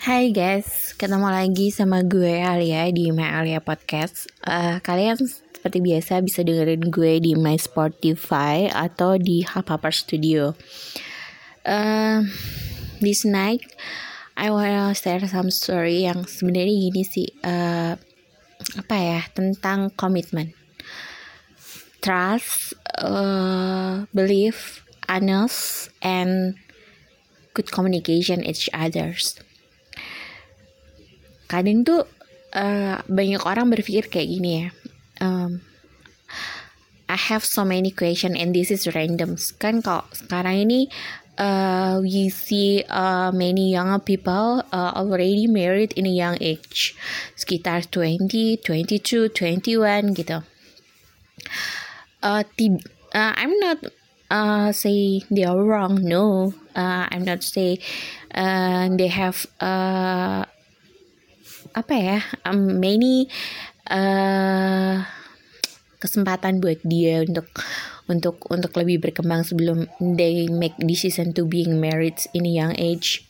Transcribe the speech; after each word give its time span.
Hai 0.00 0.32
guys, 0.32 0.96
ketemu 0.96 1.28
lagi 1.28 1.68
sama 1.68 2.00
gue 2.00 2.40
Alia 2.40 2.88
di 2.88 3.12
My 3.12 3.36
Alia 3.36 3.60
Podcast. 3.60 4.32
Uh, 4.40 4.80
kalian 4.80 5.20
seperti 5.28 5.76
biasa 5.84 6.24
bisa 6.24 6.40
dengerin 6.40 6.88
gue 6.88 7.20
di 7.20 7.36
My 7.36 7.60
Spotify 7.60 8.64
atau 8.72 9.20
di 9.20 9.44
Hubhopper 9.44 9.92
Studio. 9.92 10.56
Uh, 11.68 12.24
this 13.04 13.28
night, 13.28 13.60
I 14.40 14.48
wanna 14.48 14.96
share 14.96 15.20
some 15.28 15.52
story 15.52 16.08
yang 16.08 16.24
sebenarnya 16.24 16.72
gini 16.72 17.04
sih, 17.04 17.28
uh, 17.44 17.92
apa 18.80 18.96
ya 18.96 19.20
tentang 19.36 19.92
komitmen, 20.00 20.56
trust, 22.00 22.72
uh, 23.04 24.08
belief, 24.16 24.80
honest, 25.12 25.92
and 26.00 26.56
good 27.52 27.68
communication 27.68 28.40
each 28.40 28.72
others 28.72 29.36
kadang 31.50 31.82
tuh 31.82 32.06
uh, 32.54 33.02
banyak 33.10 33.42
orang 33.42 33.66
berpikir 33.66 34.06
kayak 34.06 34.30
gini 34.30 34.50
ya 34.62 34.66
um, 35.18 35.58
I 37.10 37.18
have 37.18 37.42
so 37.42 37.66
many 37.66 37.90
question 37.90 38.38
and 38.38 38.54
this 38.54 38.70
is 38.70 38.86
random. 38.94 39.34
Kan 39.58 39.82
kalau 39.82 40.06
sekarang 40.14 40.70
ini 40.70 40.86
uh, 41.42 41.98
we 41.98 42.30
see 42.30 42.86
uh, 42.86 43.34
many 43.34 43.74
young 43.74 43.98
people 44.06 44.62
uh, 44.70 44.94
already 44.94 45.50
married 45.50 45.90
in 45.98 46.06
a 46.06 46.14
young 46.14 46.38
age. 46.38 46.94
Sekitar 47.34 47.90
20, 47.90 48.62
22, 48.62 49.26
21 49.34 50.14
gitu. 50.14 50.38
Uh, 52.22 52.46
uh, 52.46 53.32
I'm 53.34 53.58
not 53.58 53.82
uh, 54.30 54.70
say 54.70 55.26
they 55.34 55.42
are 55.42 55.58
wrong 55.58 55.98
no. 56.06 56.54
Uh, 56.78 57.10
I'm 57.10 57.26
not 57.26 57.42
say 57.42 57.82
uh, 58.30 58.86
they 58.94 59.10
have 59.10 59.50
uh, 59.58 60.46
apa 61.74 61.94
ya 61.94 62.18
um, 62.46 62.78
many 62.80 63.30
uh, 63.90 65.02
kesempatan 66.00 66.58
buat 66.64 66.80
dia 66.82 67.22
untuk 67.22 67.46
untuk 68.10 68.42
untuk 68.50 68.72
lebih 68.74 69.06
berkembang 69.06 69.46
sebelum 69.46 69.86
they 70.00 70.50
make 70.50 70.74
decision 70.82 71.30
to 71.30 71.46
being 71.46 71.78
married 71.78 72.18
in 72.34 72.48
a 72.48 72.52
young 72.52 72.74
age. 72.74 73.22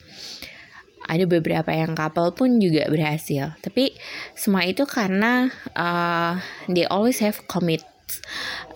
Ada 1.10 1.26
beberapa 1.26 1.74
yang 1.74 1.98
couple 1.98 2.30
pun 2.32 2.62
juga 2.62 2.86
berhasil. 2.86 3.58
Tapi 3.60 3.92
semua 4.38 4.62
itu 4.62 4.86
karena 4.86 5.50
uh, 5.74 6.38
they 6.70 6.86
always 6.86 7.18
have 7.18 7.42
commit 7.50 7.82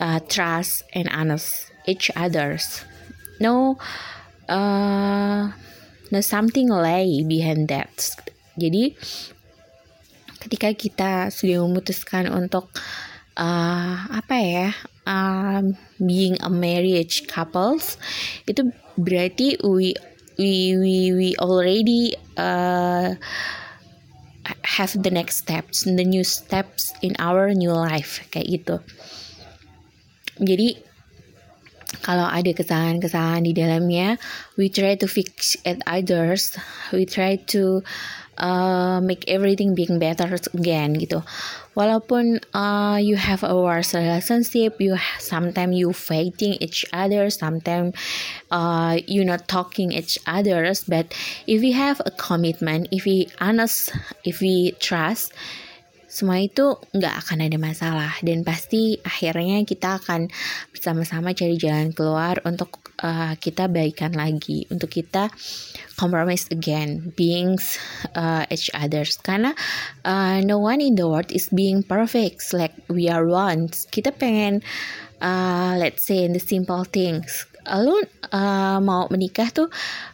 uh, 0.02 0.18
trust 0.26 0.82
and 0.92 1.06
honest 1.14 1.70
each 1.86 2.10
others. 2.18 2.82
No 3.38 3.78
uh, 4.50 5.54
no 6.10 6.18
something 6.20 6.68
lay 6.68 7.22
behind 7.22 7.70
that. 7.70 8.18
Jadi 8.58 8.98
ketika 10.44 10.68
kita 10.76 11.12
sudah 11.32 11.64
memutuskan 11.64 12.28
untuk 12.28 12.68
uh, 13.40 13.96
apa 14.12 14.36
ya 14.36 14.68
um, 15.08 15.72
being 15.96 16.36
a 16.44 16.50
marriage 16.52 17.24
couples 17.24 17.96
itu 18.44 18.68
berarti 19.00 19.56
we 19.64 19.96
we 20.36 20.76
we 20.76 20.96
we 21.16 21.28
already 21.40 22.12
uh, 22.36 23.16
have 24.64 24.92
the 25.00 25.10
next 25.10 25.40
steps 25.48 25.88
the 25.88 26.04
new 26.04 26.22
steps 26.22 26.92
in 27.00 27.16
our 27.16 27.56
new 27.56 27.72
life 27.72 28.20
kayak 28.28 28.60
gitu. 28.60 28.76
Jadi 30.42 30.82
kalau 32.02 32.26
ada 32.26 32.50
kesalahan-kesalahan 32.50 33.46
di 33.46 33.54
dalamnya 33.54 34.18
we 34.58 34.66
try 34.66 34.98
to 34.98 35.06
fix 35.06 35.54
it 35.62 35.78
others. 35.86 36.58
We 36.90 37.06
try 37.06 37.38
to 37.54 37.80
uh, 37.80 38.23
make 39.02 39.24
everything 39.28 39.74
being 39.74 39.98
better 39.98 40.26
again 40.54 40.94
gitu. 40.98 41.22
Walaupun 41.74 42.38
uh, 42.54 43.02
you 43.02 43.18
have 43.18 43.42
a 43.42 43.54
worse 43.54 43.94
relationship, 43.94 44.78
you 44.78 44.94
sometimes 45.18 45.74
you 45.74 45.90
fighting 45.90 46.54
each 46.62 46.86
other, 46.94 47.30
sometimes 47.30 47.94
uh, 48.50 48.98
you 49.10 49.26
not 49.26 49.50
talking 49.50 49.90
each 49.90 50.18
others. 50.26 50.86
But 50.86 51.10
if 51.50 51.60
we 51.60 51.74
have 51.74 51.98
a 52.06 52.14
commitment, 52.14 52.88
if 52.94 53.04
we 53.04 53.26
honest, 53.42 53.90
if 54.22 54.38
we 54.38 54.78
trust, 54.78 55.34
semua 56.14 56.38
itu 56.38 56.78
nggak 56.94 57.14
akan 57.26 57.38
ada 57.50 57.58
masalah. 57.58 58.14
Dan 58.22 58.46
pasti 58.46 59.02
akhirnya 59.02 59.66
kita 59.66 59.98
akan 59.98 60.30
bersama-sama 60.70 61.34
cari 61.34 61.58
jalan 61.58 61.90
keluar 61.90 62.38
untuk 62.46 62.94
uh, 63.02 63.34
kita 63.34 63.66
baikan 63.66 64.14
lagi. 64.14 64.70
Untuk 64.70 64.94
kita 64.94 65.26
compromise 65.98 66.46
again 66.54 67.10
being 67.18 67.58
uh, 68.14 68.46
each 68.46 68.70
others. 68.78 69.18
Karena 69.18 69.58
uh, 70.06 70.38
no 70.46 70.62
one 70.62 70.78
in 70.78 70.94
the 70.94 71.02
world 71.02 71.34
is 71.34 71.50
being 71.50 71.82
perfect. 71.82 72.46
Like 72.54 72.78
we 72.86 73.10
are 73.10 73.26
one 73.26 73.74
kita 73.90 74.14
pengen 74.14 74.62
uh, 75.18 75.74
let's 75.82 76.06
say 76.06 76.22
in 76.22 76.30
the 76.30 76.42
simple 76.42 76.86
things. 76.86 77.50
Lu 77.66 77.98
uh, 78.30 78.78
mau 78.78 79.10
menikah 79.10 79.50
tuh 79.50 79.66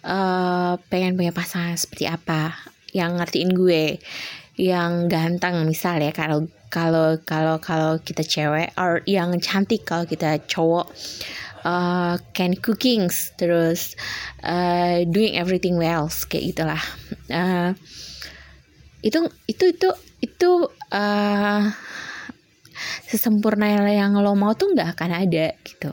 uh, 0.09 0.81
pengen 0.89 1.21
punya 1.21 1.37
pasangan 1.37 1.77
seperti 1.77 2.09
apa? 2.09 2.57
Yang 2.97 3.11
ngertiin 3.21 3.51
gue 3.53 3.85
yang 4.61 5.09
ganteng 5.09 5.65
misal 5.65 5.97
ya 5.97 6.13
kalau 6.13 6.45
kalau 6.69 7.17
kalau 7.25 7.57
kalau 7.57 7.97
kita 7.97 8.21
cewek 8.21 8.77
or 8.77 9.01
yang 9.09 9.33
cantik 9.41 9.89
kalau 9.89 10.05
kita 10.05 10.37
cowok 10.45 10.93
uh, 11.65 12.21
can 12.37 12.53
cooking 12.61 13.09
terus 13.41 13.97
uh, 14.45 15.01
doing 15.09 15.37
everything 15.41 15.81
well 15.81 16.13
kayak 16.29 16.53
gitulah. 16.53 16.83
Uh, 17.33 17.73
itu 19.01 19.33
itu 19.49 19.65
itu 19.73 19.89
itu 20.21 20.51
uh, 20.93 21.63
sesempurna 23.07 23.91
yang 23.91 24.17
lo 24.19 24.35
mau 24.35 24.55
tuh 24.55 24.73
nggak 24.75 24.99
akan 24.99 25.11
ada 25.27 25.55
gitu. 25.63 25.91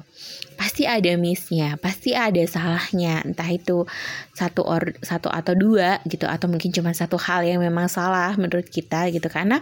Pasti 0.58 0.90
ada 0.90 1.14
missnya, 1.22 1.78
pasti 1.78 2.18
ada 2.18 2.42
salahnya, 2.50 3.22
entah 3.22 3.46
itu 3.46 3.86
satu 4.34 4.66
or 4.66 4.98
satu 5.06 5.30
atau 5.30 5.54
dua 5.54 6.02
gitu, 6.10 6.26
atau 6.26 6.50
mungkin 6.50 6.74
cuma 6.74 6.90
satu 6.98 7.22
hal 7.22 7.46
yang 7.46 7.62
memang 7.62 7.86
salah 7.86 8.34
menurut 8.34 8.66
kita 8.66 9.14
gitu, 9.14 9.30
karena 9.30 9.62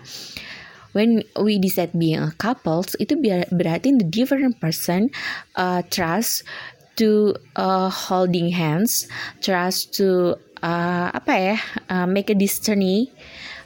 when 0.96 1.19
we 1.44 1.59
decide 1.59 1.91
being 1.91 2.23
a 2.23 2.31
couples 2.40 2.96
itu 3.03 3.19
berarti 3.52 3.91
the 4.00 4.07
different 4.07 4.56
person 4.63 5.12
uh, 5.59 5.84
trust 5.91 6.47
to 6.96 7.35
uh, 7.59 7.91
holding 7.91 8.56
hands, 8.56 9.12
trust 9.44 9.91
to 10.00 10.40
uh, 10.63 11.12
apa 11.12 11.34
ya, 11.35 11.57
uh, 11.91 12.07
make 12.07 12.31
a 12.31 12.38
destiny 12.40 13.12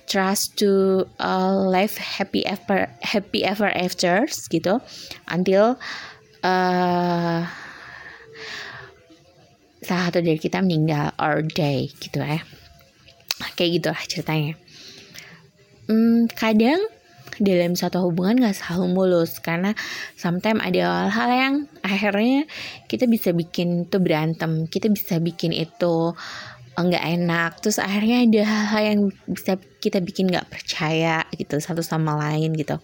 trust 0.10 0.58
to 0.58 1.06
uh, 1.22 1.54
live 1.70 1.94
happy 1.96 2.42
ever 2.44 2.90
happy 3.06 3.46
ever 3.46 3.70
after 3.70 4.26
gitu. 4.50 4.82
Until 5.30 5.78
uh, 6.42 7.46
salah 9.86 10.04
satu 10.10 10.20
dari 10.20 10.42
kita 10.42 10.66
meninggal 10.66 11.14
or 11.22 11.46
day 11.46 11.94
gitu 12.02 12.20
ya. 12.20 12.42
Kayak 13.56 13.70
gitu 13.80 13.88
lah 13.94 14.04
ceritanya. 14.10 14.54
Hmm, 15.88 16.28
kadang 16.34 16.82
dalam 17.40 17.72
satu 17.74 18.04
hubungan 18.04 18.44
gak 18.44 18.60
selalu 18.60 18.86
mulus 18.92 19.40
karena 19.40 19.72
sometimes 20.20 20.60
ada 20.60 21.08
hal-hal 21.08 21.30
yang 21.32 21.56
akhirnya 21.82 22.44
kita 22.92 23.08
bisa 23.08 23.32
bikin 23.32 23.88
itu 23.88 23.98
berantem. 23.98 24.68
Kita 24.68 24.92
bisa 24.92 25.18
bikin 25.24 25.56
itu 25.56 26.14
nggak 26.86 27.06
enak. 27.20 27.52
Terus 27.60 27.78
akhirnya 27.82 28.24
ada 28.24 28.42
hal-hal 28.46 28.82
yang 28.84 29.00
bisa 29.28 29.60
kita 29.80 30.00
bikin 30.00 30.30
nggak 30.32 30.48
percaya 30.48 31.26
gitu 31.36 31.60
satu 31.60 31.84
sama 31.84 32.16
lain 32.16 32.56
gitu. 32.56 32.78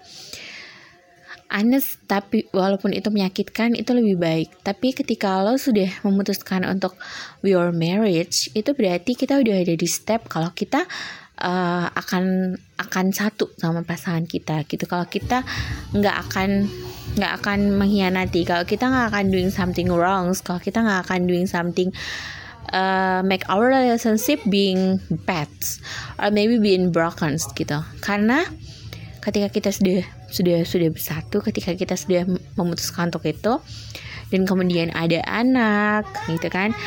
Honest 1.45 2.01
tapi 2.09 2.49
walaupun 2.51 2.91
itu 2.91 3.07
menyakitkan 3.13 3.77
itu 3.77 3.91
lebih 3.93 4.17
baik. 4.17 4.49
Tapi 4.65 4.91
ketika 4.91 5.39
lo 5.45 5.55
sudah 5.55 5.87
memutuskan 6.03 6.65
untuk 6.65 6.97
your 7.45 7.71
marriage 7.71 8.51
itu 8.57 8.73
berarti 8.73 9.13
kita 9.15 9.39
udah 9.39 9.55
ada 9.61 9.75
di 9.77 9.87
step 9.87 10.25
kalau 10.27 10.51
kita 10.51 10.83
uh, 11.39 11.87
akan 11.93 12.55
akan 12.81 13.05
satu 13.13 13.53
sama 13.55 13.85
pasangan 13.85 14.25
kita 14.25 14.65
gitu. 14.67 14.83
Kalau 14.89 15.05
kita 15.07 15.45
nggak 15.95 16.15
akan 16.27 16.49
nggak 17.15 17.33
akan 17.41 17.59
mengkhianati 17.79 18.43
kalau 18.43 18.67
kita 18.67 18.91
nggak 18.91 19.07
akan 19.13 19.25
doing 19.31 19.47
something 19.47 19.87
wrong 19.87 20.35
kalau 20.43 20.59
kita 20.59 20.83
nggak 20.83 21.07
akan 21.07 21.29
doing 21.29 21.47
something 21.47 21.93
uh, 22.71 23.21
make 23.25 23.43
our 23.49 23.67
relationship 23.67 24.41
being 24.49 25.01
bad 25.27 25.51
or 26.21 26.31
maybe 26.31 26.57
being 26.57 26.89
broken 26.89 27.35
gitu. 27.35 27.81
Karena 28.01 28.45
ketika 29.25 29.49
kita 29.49 29.69
sudah 29.73 30.01
sudah 30.29 30.57
sudah 30.61 30.89
bersatu 30.93 31.41
ketika 31.41 31.73
kita 31.73 31.97
sudah 31.97 32.29
memutuskan 32.57 33.09
untuk 33.09 33.25
itu 33.25 33.57
dan 34.29 34.41
kemudian 34.45 34.93
ada 34.93 35.21
anak 35.25 36.05
gitu 36.29 36.47
kan 36.49 36.77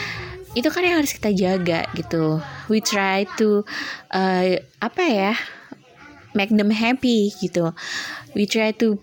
itu 0.54 0.68
kan 0.72 0.82
yang 0.82 0.98
harus 0.98 1.12
kita 1.12 1.30
jaga 1.34 1.86
gitu. 1.92 2.40
We 2.72 2.80
try 2.80 3.28
to 3.38 3.62
uh, 4.10 4.58
apa 4.80 5.02
ya 5.04 5.32
make 6.32 6.50
them 6.50 6.72
happy 6.72 7.30
gitu. 7.36 7.76
We 8.32 8.48
try 8.48 8.72
to 8.80 8.98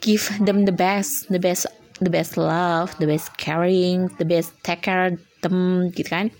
give 0.00 0.30
them 0.38 0.64
the 0.64 0.72
best 0.72 1.28
the 1.28 1.40
best 1.42 1.66
the 1.98 2.12
best 2.12 2.38
love 2.38 2.94
the 3.02 3.06
best 3.10 3.34
caring 3.36 4.06
the 4.22 4.24
best 4.24 4.54
take 4.62 4.86
care 4.86 5.18
them 5.42 5.88
gitu 5.94 6.08
kan. 6.08 6.30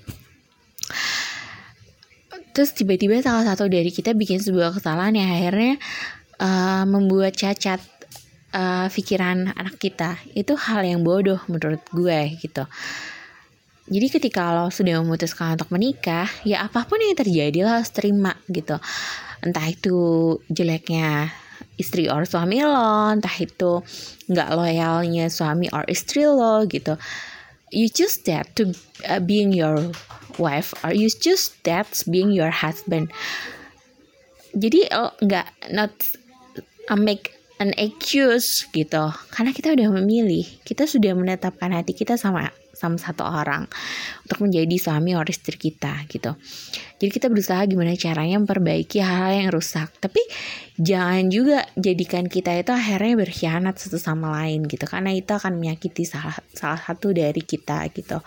Terus 2.55 2.75
tiba-tiba 2.75 3.23
salah 3.23 3.47
satu 3.47 3.71
dari 3.71 3.95
kita 3.95 4.19
bikin 4.19 4.43
sebuah 4.43 4.75
kesalahan 4.75 5.15
yang 5.15 5.31
akhirnya 5.31 5.79
uh, 6.43 6.83
membuat 6.91 7.39
cacat 7.39 7.79
uh, 8.51 8.91
pikiran 8.91 9.55
anak 9.55 9.79
kita. 9.79 10.19
Itu 10.35 10.59
hal 10.59 10.83
yang 10.83 11.07
bodoh 11.07 11.39
menurut 11.47 11.83
gue 11.95 12.35
gitu. 12.43 12.67
Jadi 13.89 14.07
ketika 14.13 14.53
lo 14.53 14.69
sudah 14.69 15.01
memutuskan 15.01 15.57
untuk 15.57 15.73
menikah 15.73 16.29
ya 16.45 16.69
apa 16.69 16.85
pun 16.85 17.01
yang 17.01 17.17
terjadi 17.17 17.65
lo 17.65 17.71
harus 17.81 17.89
terima 17.89 18.37
gitu. 18.51 18.77
Entah 19.41 19.65
itu 19.71 19.97
jeleknya 20.51 21.33
istri 21.79 22.11
or 22.11 22.27
suami 22.27 22.61
lo 22.67 23.15
entah 23.15 23.33
itu 23.39 23.81
nggak 24.29 24.51
loyalnya 24.51 25.31
suami 25.31 25.71
or 25.71 25.87
istri 25.87 26.27
lo 26.27 26.67
gitu 26.67 26.99
you 27.71 27.89
choose 27.89 28.19
that 28.29 28.55
to 28.57 28.73
uh, 29.09 29.21
being 29.21 29.53
your 29.53 29.93
wife 30.39 30.73
or 30.85 30.93
you 30.95 31.11
choose 31.11 31.53
that 31.65 31.89
being 32.09 32.31
your 32.33 32.51
husband. 32.51 33.11
Jadi 34.57 34.89
oh 34.95 35.13
nggak 35.21 35.73
not 35.75 35.93
uh, 36.89 36.99
make 36.99 37.37
an 37.59 37.75
excuse 37.77 38.67
gitu. 38.71 39.13
Karena 39.35 39.51
kita 39.53 39.75
udah 39.75 39.89
memilih 40.01 40.47
kita 40.65 40.87
sudah 40.87 41.13
menetapkan 41.13 41.75
hati 41.75 41.93
kita 41.93 42.17
sama 42.17 42.55
sama 42.79 42.95
satu 42.95 43.27
orang 43.27 43.67
untuk 44.23 44.47
menjadi 44.47 44.71
suami 44.79 45.19
atau 45.19 45.27
istri 45.27 45.59
kita 45.59 46.07
gitu. 46.07 46.39
Jadi 47.03 47.11
kita 47.11 47.27
berusaha 47.27 47.67
gimana 47.67 47.99
caranya 47.99 48.39
memperbaiki 48.39 49.03
hal-hal 49.03 49.35
yang 49.43 49.51
rusak. 49.51 49.91
Tapi 49.99 50.23
jangan 50.79 51.27
juga 51.27 51.67
jadikan 51.75 52.31
kita 52.31 52.55
itu 52.55 52.71
akhirnya 52.71 53.19
berkhianat 53.19 53.75
satu 53.83 53.99
sama 53.99 54.31
lain 54.39 54.71
gitu. 54.71 54.87
Karena 54.87 55.11
itu 55.11 55.35
akan 55.35 55.59
menyakiti 55.59 56.07
salah 56.07 56.39
salah 56.55 56.79
satu 56.79 57.11
dari 57.11 57.43
kita 57.43 57.83
gitu. 57.91 58.23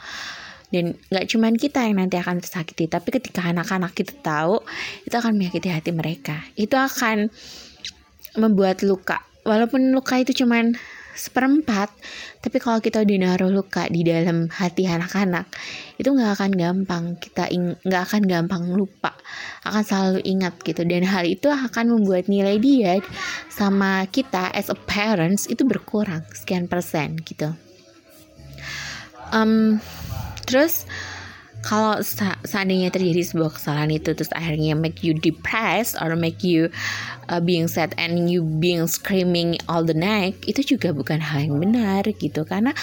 Dan 0.72 0.96
gak 1.12 1.28
cuman 1.28 1.60
kita 1.60 1.84
yang 1.84 2.00
nanti 2.00 2.16
akan 2.16 2.40
tersakiti, 2.40 2.88
tapi 2.88 3.12
ketika 3.12 3.44
anak-anak 3.44 3.92
kita 3.92 4.16
tahu, 4.24 4.64
itu 5.04 5.12
akan 5.12 5.36
menyakiti 5.36 5.68
hati 5.68 5.92
mereka. 5.92 6.48
Itu 6.56 6.80
akan 6.80 7.28
membuat 8.40 8.80
luka. 8.88 9.20
Walaupun 9.44 9.92
luka 9.92 10.16
itu 10.16 10.32
cuman 10.32 10.72
seperempat 11.16 11.92
tapi 12.42 12.58
kalau 12.58 12.82
kita 12.82 13.06
udah 13.06 13.18
naruh 13.22 13.54
luka 13.54 13.86
di 13.86 14.02
dalam 14.02 14.50
hati 14.50 14.90
anak-anak 14.90 15.46
itu 16.02 16.10
nggak 16.10 16.42
akan 16.42 16.52
gampang. 16.58 17.04
Kita 17.22 17.54
nggak 17.86 18.04
akan 18.10 18.22
gampang 18.26 18.64
lupa 18.74 19.14
akan 19.62 19.84
selalu 19.86 20.20
ingat 20.26 20.58
gitu. 20.66 20.82
Dan 20.82 21.06
hal 21.06 21.30
itu 21.30 21.54
akan 21.54 21.94
membuat 21.94 22.26
nilai 22.26 22.58
dia 22.58 22.98
sama 23.54 24.10
kita 24.10 24.50
as 24.58 24.74
a 24.74 24.78
parents 24.90 25.46
itu 25.46 25.62
berkurang 25.62 26.26
sekian 26.34 26.66
persen 26.66 27.22
gitu. 27.22 27.54
Um, 29.30 29.78
terus 30.50 30.90
kalau 31.62 32.02
seandainya 32.46 32.90
terjadi 32.90 33.22
sebuah 33.22 33.54
kesalahan 33.54 33.94
itu 33.94 34.18
terus 34.18 34.34
akhirnya 34.34 34.74
make 34.74 35.06
you 35.06 35.14
depressed 35.14 35.94
or 36.02 36.18
make 36.18 36.42
you 36.42 36.74
uh, 37.30 37.38
being 37.38 37.70
sad 37.70 37.94
and 38.02 38.30
you 38.30 38.42
being 38.42 38.86
screaming 38.90 39.62
all 39.70 39.86
the 39.86 39.96
night 39.96 40.38
itu 40.50 40.76
juga 40.76 40.90
bukan 40.92 41.22
hal 41.22 41.46
yang 41.46 41.62
benar 41.62 42.04
gitu. 42.10 42.42
Karena 42.44 42.74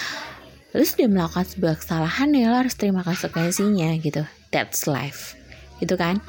lu 0.72 0.84
sudah 0.86 1.10
melakukan 1.10 1.46
sebuah 1.46 1.74
kesalahan 1.82 2.30
ya 2.34 2.54
lo 2.54 2.56
harus 2.62 2.78
terima 2.78 3.02
konsekuensinya 3.02 3.98
gitu. 3.98 4.22
That's 4.54 4.86
life. 4.86 5.34
Gitu 5.82 5.98
kan 5.98 6.22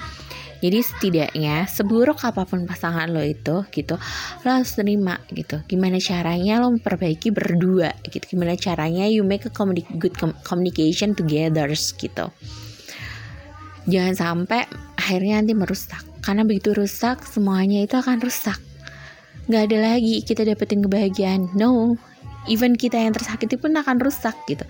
jadi 0.59 0.83
setidaknya 0.83 1.71
seburuk 1.71 2.19
apa 2.27 2.43
pun 2.43 2.67
pasangan 2.67 3.07
lo 3.07 3.23
itu 3.23 3.63
gitu 3.71 3.95
lo 4.43 4.49
harus 4.51 4.75
terima 4.75 5.15
gitu. 5.31 5.63
Gimana 5.63 6.03
caranya 6.03 6.59
lo 6.59 6.75
memperbaiki 6.75 7.31
berdua 7.31 7.95
gitu. 8.03 8.35
Gimana 8.35 8.59
caranya 8.59 9.07
you 9.07 9.23
make 9.23 9.47
a 9.47 9.51
good 9.95 10.15
communication 10.43 11.15
together 11.15 11.71
gitu. 11.71 12.27
Jangan 13.87 14.15
sampai 14.19 14.67
akhirnya 14.99 15.39
nanti 15.39 15.55
merusak. 15.55 16.03
Karena 16.19 16.43
begitu 16.43 16.75
rusak 16.75 17.23
semuanya 17.23 17.79
itu 17.79 17.95
akan 17.95 18.19
rusak. 18.19 18.59
Nggak 19.47 19.63
ada 19.71 19.77
lagi 19.95 20.21
kita 20.27 20.43
dapetin 20.43 20.83
kebahagiaan. 20.83 21.55
No. 21.55 21.95
Even 22.47 22.75
kita 22.75 22.99
yang 22.99 23.15
tersakiti 23.15 23.55
pun 23.55 23.75
akan 23.75 23.99
rusak 23.99 24.35
gitu. 24.47 24.67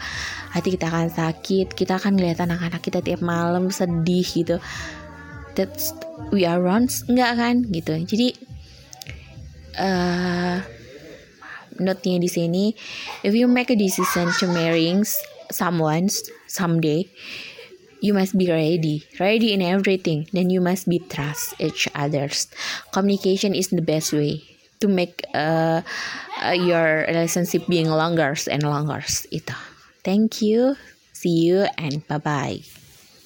Hati 0.54 0.74
kita 0.78 0.90
akan 0.90 1.10
sakit 1.10 1.74
kita 1.74 1.98
akan 1.98 2.18
ngeliat 2.18 2.46
anak-anak 2.46 2.82
kita 2.82 3.02
tiap 3.02 3.26
malam 3.26 3.74
sedih 3.74 4.26
gitu 4.26 4.58
that's 5.60 5.92
we 6.32 6.48
are 6.48 6.64
wrong 6.64 6.88
enggak 7.12 7.36
kan? 7.36 7.68
Gitu. 7.68 8.08
Jadi 8.08 8.28
uh, 9.76 10.64
note-nya 11.84 12.24
di 12.24 12.32
sini 12.32 12.66
if 13.28 13.36
you 13.36 13.52
make 13.52 13.68
a 13.68 13.76
decision 13.76 14.32
to 14.40 14.48
marrying 14.48 15.04
someone 15.52 16.08
someday 16.48 17.04
you 18.00 18.16
must 18.16 18.40
be 18.40 18.48
ready. 18.48 19.04
Ready 19.20 19.52
in 19.52 19.60
everything. 19.60 20.32
Then 20.32 20.48
you 20.48 20.64
must 20.64 20.88
be 20.88 21.04
trust 21.04 21.60
each 21.60 21.92
others. 21.92 22.48
Communication 22.96 23.52
is 23.52 23.68
the 23.76 23.84
best 23.84 24.16
way 24.16 24.40
to 24.80 24.88
make 24.88 25.20
uh, 25.36 25.84
uh, 26.40 26.56
your 26.56 27.04
relationship 27.12 27.68
being 27.68 27.92
longer 27.92 28.32
and 28.48 28.64
longer. 28.64 29.04
Itu. 29.36 29.52
Thank 30.08 30.40
you. 30.40 30.80
See 31.12 31.44
you 31.44 31.68
and 31.76 32.08
bye 32.08 32.24
bye 32.24 32.79